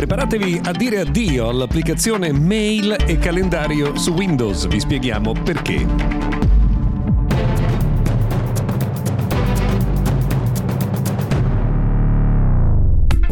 [0.00, 4.66] Preparatevi a dire addio all'applicazione Mail e calendario su Windows.
[4.66, 6.39] Vi spieghiamo perché.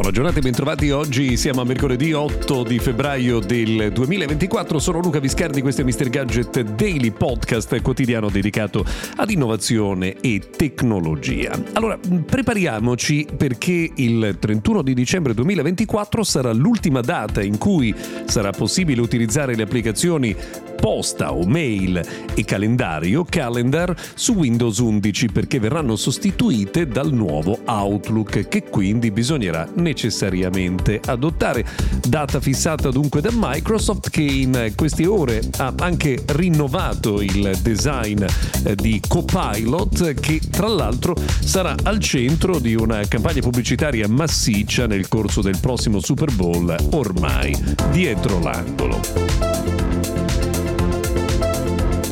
[0.08, 0.90] Buona giornata e bentrovati.
[0.90, 4.78] Oggi siamo a mercoledì 8 di febbraio del 2024.
[4.78, 6.08] Sono Luca Viscardi, questo è Mr.
[6.08, 11.52] Gadget Daily Podcast quotidiano dedicato ad innovazione e tecnologia.
[11.74, 17.94] Allora, prepariamoci perché il 31 di dicembre 2024 sarà l'ultima data in cui
[18.24, 20.34] sarà possibile utilizzare le applicazioni
[20.80, 22.00] posta o mail
[22.34, 29.68] e calendario calendar su Windows 11 perché verranno sostituite dal nuovo Outlook che quindi bisognerà
[29.74, 29.97] necessariamente
[31.06, 31.64] adottare.
[32.06, 38.22] Data fissata dunque da Microsoft che in queste ore ha anche rinnovato il design
[38.64, 45.08] eh, di Copilot che tra l'altro sarà al centro di una campagna pubblicitaria massiccia nel
[45.08, 47.56] corso del prossimo Super Bowl ormai
[47.90, 49.97] dietro l'angolo.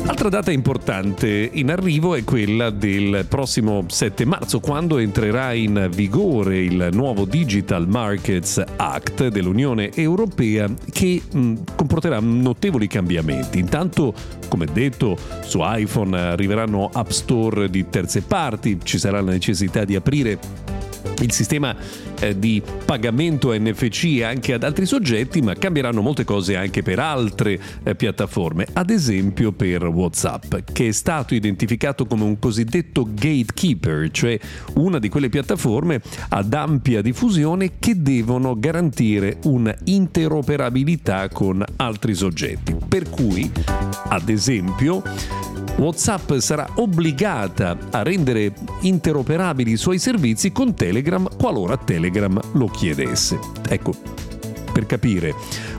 [0.07, 6.59] Altra data importante in arrivo è quella del prossimo 7 marzo, quando entrerà in vigore
[6.59, 13.59] il nuovo Digital Markets Act dell'Unione Europea che mh, comporterà notevoli cambiamenti.
[13.59, 14.13] Intanto,
[14.47, 19.95] come detto, su iPhone arriveranno app store di terze parti, ci sarà la necessità di
[19.95, 20.39] aprire
[21.21, 21.75] il sistema
[22.19, 27.59] eh, di pagamento NFC anche ad altri soggetti, ma cambieranno molte cose anche per altre
[27.83, 34.39] eh, piattaforme, ad esempio per WhatsApp, che è stato identificato come un cosiddetto gatekeeper, cioè
[34.75, 42.75] una di quelle piattaforme ad ampia diffusione che devono garantire un'interoperabilità con altri soggetti.
[42.87, 43.51] Per cui,
[44.09, 45.01] ad esempio,
[45.77, 53.39] WhatsApp sarà obbligata a rendere interoperabili i suoi servizi con Telegram qualora Telegram lo chiedesse.
[53.69, 53.93] Ecco,
[54.77, 55.33] per capire,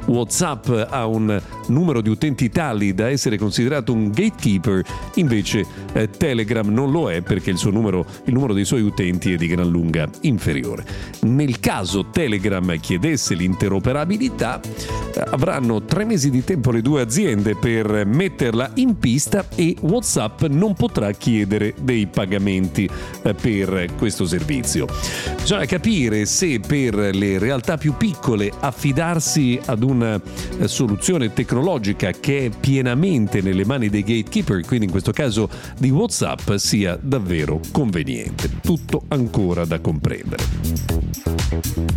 [0.07, 4.83] WhatsApp ha un numero di utenti tali da essere considerato un gatekeeper,
[5.15, 9.37] invece eh, Telegram non lo è perché il, numero, il numero dei suoi utenti è
[9.37, 10.85] di gran lunga inferiore.
[11.21, 18.05] Nel caso Telegram chiedesse l'interoperabilità, eh, avranno tre mesi di tempo le due aziende per
[18.05, 22.91] metterla in pista e WhatsApp non potrà chiedere dei pagamenti
[23.23, 24.89] eh, per questo servizio.
[25.37, 28.51] Bisogna capire se per le realtà più piccole
[28.89, 30.19] affidarsi ad una
[30.59, 35.91] eh, soluzione tecnologica che è pienamente nelle mani dei gatekeeper, quindi in questo caso di
[35.91, 38.51] WhatsApp, sia davvero conveniente.
[38.63, 40.43] Tutto ancora da comprendere.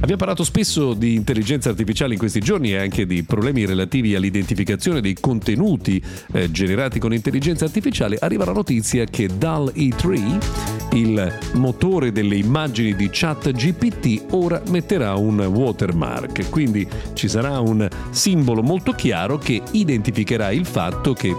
[0.02, 5.00] Abbiamo parlato spesso di intelligenza artificiale in questi giorni e anche di problemi relativi all'identificazione
[5.00, 6.02] dei contenuti
[6.34, 8.18] eh, generati con intelligenza artificiale.
[8.19, 15.40] Arriva la notizia che DAL E3 il motore delle immagini di ChatGPT ora metterà un
[15.40, 16.80] watermark, quindi
[17.13, 21.35] ci sarà un simbolo molto chiaro che identificherà il fatto che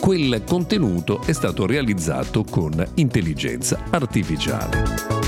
[0.00, 5.21] quel contenuto è stato realizzato con intelligenza artificiale.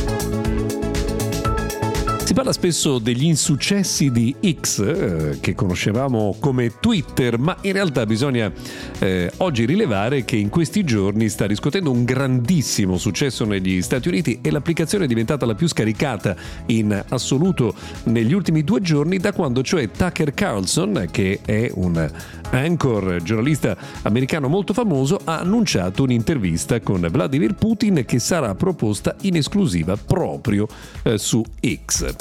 [2.24, 8.06] Si parla spesso degli insuccessi di X, eh, che conoscevamo come Twitter, ma in realtà
[8.06, 8.50] bisogna
[8.98, 14.38] eh, oggi rilevare che in questi giorni sta riscuotendo un grandissimo successo negli Stati Uniti
[14.40, 16.34] e l'applicazione è diventata la più scaricata
[16.66, 17.74] in assoluto
[18.04, 22.10] negli ultimi due giorni, da quando cioè Tucker Carlson, che è un
[22.50, 29.36] anchor giornalista americano molto famoso, ha annunciato un'intervista con Vladimir Putin che sarà proposta in
[29.36, 30.66] esclusiva proprio
[31.02, 31.44] eh, su
[31.84, 32.13] X.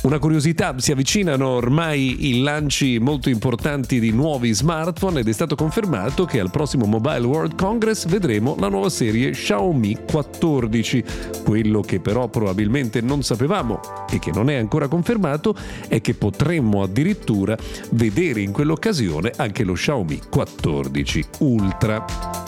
[0.00, 5.56] Una curiosità, si avvicinano ormai i lanci molto importanti di nuovi smartphone ed è stato
[5.56, 11.04] confermato che al prossimo Mobile World Congress vedremo la nuova serie Xiaomi 14.
[11.44, 15.56] Quello che però probabilmente non sapevamo e che non è ancora confermato
[15.88, 17.56] è che potremmo addirittura
[17.90, 22.47] vedere in quell'occasione anche lo Xiaomi 14 Ultra.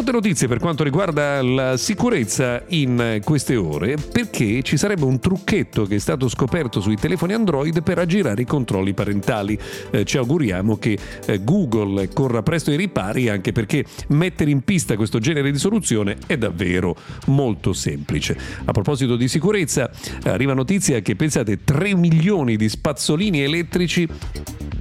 [0.00, 5.84] Brutte notizie per quanto riguarda la sicurezza in queste ore perché ci sarebbe un trucchetto
[5.84, 9.58] che è stato scoperto sui telefoni Android per aggirare i controlli parentali.
[9.90, 14.96] Eh, ci auguriamo che eh, Google corra presto ai ripari anche perché mettere in pista
[14.96, 18.38] questo genere di soluzione è davvero molto semplice.
[18.64, 19.90] A proposito di sicurezza,
[20.22, 24.08] arriva notizia che pensate 3 milioni di spazzolini elettrici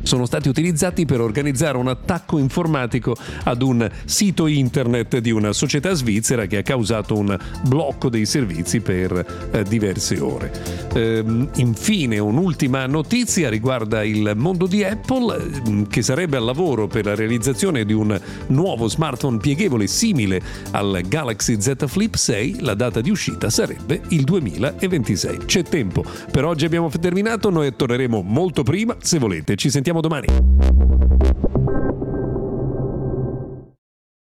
[0.10, 5.94] sono stati utilizzati per organizzare un attacco informatico ad un sito internet di una società
[5.94, 10.52] svizzera che ha causato un blocco dei servizi per eh, diverse ore.
[10.94, 17.06] Ehm, infine, un'ultima notizia riguarda il mondo di Apple ehm, che sarebbe al lavoro per
[17.06, 20.42] la realizzazione di un nuovo smartphone pieghevole simile
[20.72, 22.62] al Galaxy Z Flip 6.
[22.62, 25.38] La data di uscita sarebbe il 2026.
[25.46, 26.04] C'è tempo.
[26.32, 28.96] Per oggi abbiamo terminato, noi torneremo molto prima.
[29.02, 31.29] Se volete, ci sentiamo domani.